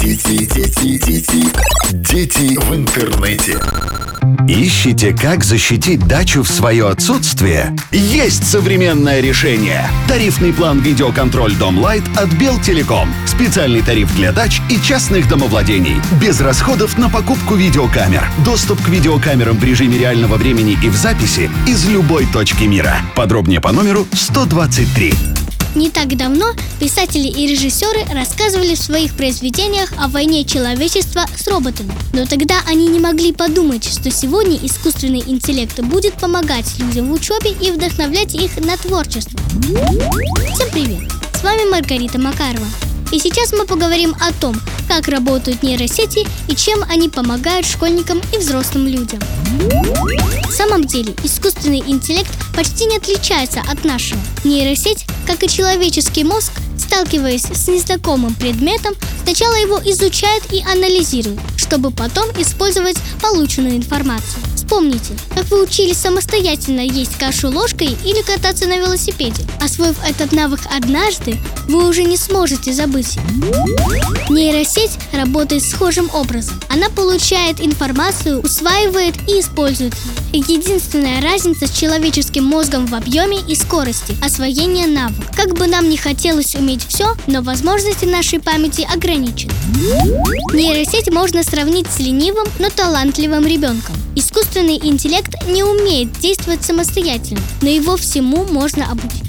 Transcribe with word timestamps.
Дети, 0.00 0.46
дети, 0.46 0.98
дети, 0.98 1.44
дети 1.92 2.56
в 2.56 2.72
интернете. 2.72 3.58
Ищите, 4.46 5.12
как 5.12 5.42
защитить 5.42 6.06
дачу 6.06 6.44
в 6.44 6.48
свое 6.48 6.88
отсутствие? 6.88 7.76
Есть 7.90 8.48
современное 8.48 9.20
решение. 9.20 9.90
Тарифный 10.06 10.52
план 10.52 10.78
«Видеоконтроль 10.78 11.52
Дом 11.56 11.80
Лайт» 11.80 12.04
от 12.16 12.32
Белтелеком. 12.34 13.12
Специальный 13.26 13.82
тариф 13.82 14.14
для 14.14 14.30
дач 14.30 14.60
и 14.70 14.80
частных 14.80 15.28
домовладений. 15.28 15.96
Без 16.20 16.40
расходов 16.40 16.96
на 16.96 17.10
покупку 17.10 17.56
видеокамер. 17.56 18.22
Доступ 18.44 18.80
к 18.84 18.88
видеокамерам 18.88 19.58
в 19.58 19.64
режиме 19.64 19.98
реального 19.98 20.36
времени 20.36 20.78
и 20.80 20.88
в 20.88 20.94
записи 20.94 21.50
из 21.66 21.88
любой 21.88 22.24
точки 22.26 22.64
мира. 22.64 22.98
Подробнее 23.16 23.60
по 23.60 23.72
номеру 23.72 24.06
123. 24.12 25.29
Не 25.74 25.88
так 25.88 26.16
давно 26.16 26.52
писатели 26.80 27.28
и 27.28 27.46
режиссеры 27.46 28.04
рассказывали 28.12 28.74
в 28.74 28.78
своих 28.78 29.14
произведениях 29.14 29.92
о 29.98 30.08
войне 30.08 30.44
человечества 30.44 31.24
с 31.36 31.46
роботами. 31.46 31.92
Но 32.12 32.26
тогда 32.26 32.56
они 32.66 32.88
не 32.88 32.98
могли 32.98 33.32
подумать, 33.32 33.84
что 33.84 34.10
сегодня 34.10 34.56
искусственный 34.56 35.22
интеллект 35.24 35.78
будет 35.80 36.14
помогать 36.14 36.78
людям 36.78 37.08
в 37.08 37.12
учебе 37.12 37.52
и 37.52 37.70
вдохновлять 37.70 38.34
их 38.34 38.56
на 38.58 38.76
творчество. 38.76 39.38
Всем 40.54 40.70
привет! 40.72 41.10
С 41.34 41.42
вами 41.44 41.70
Маргарита 41.70 42.18
Макарова. 42.18 42.66
И 43.12 43.18
сейчас 43.18 43.52
мы 43.52 43.66
поговорим 43.66 44.14
о 44.20 44.32
том, 44.32 44.54
как 44.88 45.08
работают 45.08 45.62
нейросети 45.62 46.26
и 46.48 46.54
чем 46.54 46.84
они 46.88 47.08
помогают 47.08 47.66
школьникам 47.66 48.20
и 48.32 48.38
взрослым 48.38 48.86
людям. 48.86 49.20
В 50.48 50.52
самом 50.52 50.84
деле, 50.84 51.14
искусственный 51.24 51.82
интеллект 51.86 52.30
почти 52.54 52.86
не 52.86 52.96
отличается 52.96 53.62
от 53.68 53.84
нашего. 53.84 54.20
Нейросеть, 54.44 55.06
как 55.26 55.42
и 55.42 55.48
человеческий 55.48 56.24
мозг, 56.24 56.52
сталкиваясь 56.78 57.44
с 57.44 57.68
незнакомым 57.68 58.34
предметом, 58.34 58.94
сначала 59.24 59.54
его 59.54 59.80
изучает 59.84 60.42
и 60.52 60.62
анализирует, 60.62 61.40
чтобы 61.56 61.90
потом 61.90 62.28
использовать 62.38 62.96
полученную 63.20 63.76
информацию. 63.76 64.40
Вспомните, 64.70 65.16
как 65.34 65.50
вы 65.50 65.64
учились 65.64 65.96
самостоятельно 65.96 66.78
есть 66.78 67.18
кашу 67.18 67.50
ложкой 67.50 67.88
или 68.04 68.22
кататься 68.22 68.68
на 68.68 68.76
велосипеде. 68.76 69.42
Освоив 69.60 69.96
этот 70.08 70.30
навык 70.30 70.60
однажды, 70.72 71.36
вы 71.66 71.88
уже 71.88 72.04
не 72.04 72.16
сможете 72.16 72.72
забыть 72.72 73.18
Нейросеть 74.28 74.92
работает 75.12 75.64
схожим 75.64 76.08
образом. 76.14 76.60
Она 76.68 76.88
получает 76.88 77.60
информацию, 77.60 78.42
усваивает 78.42 79.16
и 79.28 79.40
использует 79.40 79.92
ее. 80.32 80.44
Единственная 80.46 81.20
разница 81.20 81.66
с 81.66 81.72
человеческим 81.72 82.44
мозгом 82.44 82.86
в 82.86 82.94
объеме 82.94 83.38
и 83.48 83.56
скорости 83.56 84.16
освоения 84.24 84.86
навыка. 84.86 85.32
Как 85.34 85.54
бы 85.54 85.66
нам 85.66 85.88
не 85.88 85.96
хотелось 85.96 86.54
уметь 86.54 86.86
все, 86.86 87.16
но 87.26 87.42
возможности 87.42 88.04
нашей 88.04 88.38
памяти 88.38 88.86
ограничены. 88.94 89.52
Нейросеть 90.52 91.10
можно 91.10 91.42
сравнить 91.42 91.88
с 91.90 91.98
ленивым, 91.98 92.46
но 92.60 92.70
талантливым 92.70 93.44
ребенком. 93.44 93.96
Искусственный 94.14 94.59
интеллект 94.68 95.34
не 95.48 95.62
умеет 95.62 96.12
действовать 96.20 96.64
самостоятельно, 96.64 97.40
но 97.62 97.68
его 97.68 97.96
всему 97.96 98.44
можно 98.44 98.90
обучить. 98.90 99.24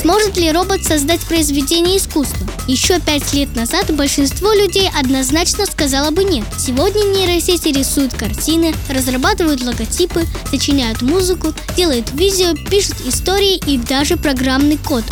Сможет 0.00 0.36
ли 0.36 0.50
робот 0.50 0.84
создать 0.84 1.20
произведение 1.20 1.98
искусства? 1.98 2.46
Еще 2.66 2.98
пять 2.98 3.32
лет 3.32 3.54
назад 3.54 3.94
большинство 3.94 4.52
людей 4.52 4.90
однозначно 4.98 5.66
сказало 5.66 6.10
бы 6.10 6.24
нет. 6.24 6.44
Сегодня 6.58 7.04
нейросети 7.04 7.68
рисуют 7.68 8.12
картины, 8.12 8.74
разрабатывают 8.88 9.62
логотипы, 9.62 10.26
сочиняют 10.50 11.00
музыку, 11.00 11.54
делают 11.76 12.10
видео, 12.12 12.54
пишут 12.68 12.96
истории 13.06 13.60
и 13.66 13.78
даже 13.78 14.16
программный 14.16 14.78
код. 14.78 15.04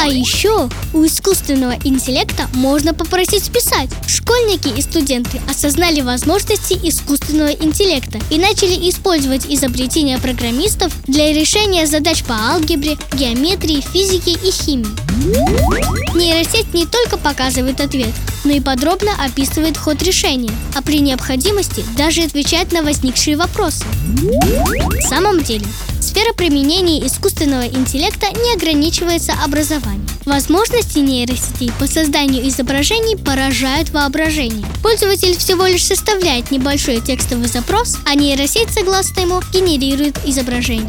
А 0.00 0.08
еще 0.08 0.68
у 0.92 1.06
искусственного 1.06 1.76
интеллекта 1.84 2.48
можно 2.54 2.92
попросить 2.92 3.52
писать. 3.52 3.90
Школьники 4.08 4.68
и 4.76 4.82
студенты 4.82 5.40
осознали 5.48 6.00
возможности 6.00 6.74
искусственного 6.82 7.50
интеллекта 7.50 8.18
и 8.30 8.38
начали 8.38 8.90
использовать 8.90 9.46
изобретения 9.46 10.18
программистов 10.18 10.92
для 11.06 11.32
решения 11.32 11.86
задач 11.86 12.24
по 12.24 12.34
алгебре, 12.34 12.96
геометрии, 13.12 13.80
физике 13.92 14.32
и 14.32 14.50
химии. 14.50 14.88
Нейросеть 16.32 16.72
не 16.72 16.86
только 16.86 17.18
показывает 17.18 17.82
ответ, 17.82 18.14
но 18.44 18.52
и 18.52 18.60
подробно 18.60 19.12
описывает 19.22 19.76
ход 19.76 20.02
решения, 20.02 20.50
а 20.74 20.80
при 20.80 21.00
необходимости 21.00 21.84
даже 21.94 22.22
отвечает 22.22 22.72
на 22.72 22.82
возникшие 22.82 23.36
вопросы. 23.36 23.84
В 24.02 25.08
самом 25.10 25.42
деле, 25.42 25.66
сфера 26.00 26.32
применения 26.32 27.06
искусственного 27.06 27.66
интеллекта 27.66 28.28
не 28.30 28.54
ограничивается 28.54 29.34
образованием. 29.44 30.08
Возможности 30.24 31.00
нейросетей 31.00 31.70
по 31.78 31.86
созданию 31.86 32.48
изображений 32.48 33.18
поражают 33.18 33.90
воображение. 33.90 34.66
Пользователь 34.82 35.36
всего 35.36 35.66
лишь 35.66 35.84
составляет 35.84 36.50
небольшой 36.50 37.02
текстовый 37.02 37.48
запрос, 37.48 37.98
а 38.06 38.14
нейросеть, 38.14 38.72
согласно 38.72 39.20
ему, 39.20 39.42
генерирует 39.52 40.16
изображение. 40.24 40.88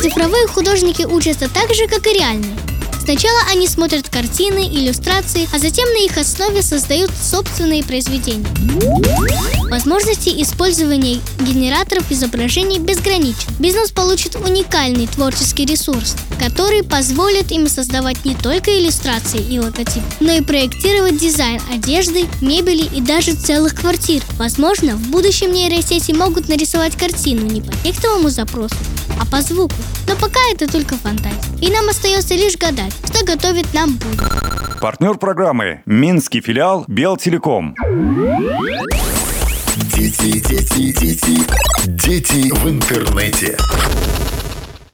Цифровые 0.00 0.48
художники 0.48 1.02
учатся 1.02 1.48
так 1.48 1.72
же, 1.72 1.86
как 1.86 2.04
и 2.08 2.14
реальные. 2.14 2.56
Сначала 3.04 3.40
они 3.50 3.66
смотрят 3.66 4.08
картины, 4.08 4.68
иллюстрации, 4.68 5.48
а 5.52 5.58
затем 5.58 5.88
на 5.88 6.04
их 6.04 6.16
основе 6.16 6.62
создают 6.62 7.10
собственные 7.10 7.82
произведения. 7.82 8.46
Возможности 9.68 10.28
использования 10.42 11.20
генераторов 11.40 12.10
изображений 12.12 12.78
безграничны. 12.78 13.52
Бизнес 13.58 13.90
получит 13.90 14.36
уникальный 14.36 15.08
творческий 15.08 15.64
ресурс, 15.64 16.14
который 16.38 16.84
позволит 16.84 17.50
им 17.50 17.66
создавать 17.68 18.24
не 18.24 18.36
только 18.36 18.70
иллюстрации 18.78 19.40
и 19.40 19.58
логотипы, 19.58 20.06
но 20.20 20.32
и 20.32 20.40
проектировать 20.40 21.18
дизайн 21.18 21.60
одежды, 21.72 22.26
мебели 22.40 22.84
и 22.94 23.00
даже 23.00 23.34
целых 23.34 23.74
квартир. 23.74 24.22
Возможно, 24.38 24.94
в 24.96 25.08
будущем 25.08 25.52
нейросети 25.52 26.12
могут 26.12 26.48
нарисовать 26.48 26.96
картину 26.96 27.46
не 27.46 27.60
по 27.62 27.72
текстовому 27.82 28.30
запросу, 28.30 28.76
а 29.20 29.26
по 29.26 29.40
звуку. 29.42 29.74
Но 30.06 30.14
пока 30.16 30.40
это 30.52 30.70
только 30.70 30.96
фантазия. 30.96 31.38
И 31.60 31.70
нам 31.70 31.88
остается 31.88 32.34
лишь 32.34 32.56
гадать, 32.56 32.91
что 33.04 33.24
готовит 33.24 33.72
нам 33.74 33.96
будущее. 33.96 34.78
Партнер 34.80 35.16
программы 35.16 35.82
Минский 35.86 36.40
филиал 36.40 36.84
Белтелеком. 36.88 37.74
Дети, 39.94 40.40
дети, 40.40 40.92
дети, 40.92 41.38
дети 41.86 42.50
в 42.52 42.68
интернете. 42.68 43.56